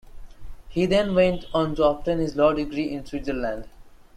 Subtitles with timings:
[0.67, 3.67] He then went on to obtain his law degree in Switzerland.